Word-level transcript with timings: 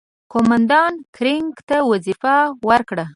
قوماندان 0.33 0.93
کرېګ 1.15 1.55
ته 1.67 1.77
وظیفه 1.91 2.35
ورکړه. 2.69 3.05